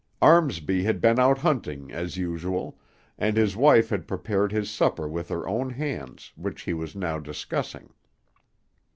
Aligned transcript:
Armsby 0.19 0.81
had 0.81 0.99
been 0.99 1.19
out 1.19 1.37
hunting, 1.37 1.91
as 1.91 2.17
usual, 2.17 2.75
and 3.19 3.37
his 3.37 3.55
wife 3.55 3.89
had 3.89 4.07
prepared 4.07 4.51
his 4.51 4.67
supper 4.67 5.07
with 5.07 5.29
her 5.29 5.47
own 5.47 5.69
hands, 5.69 6.33
which 6.35 6.63
he 6.63 6.73
was 6.73 6.95
now 6.95 7.19
discussing. 7.19 7.93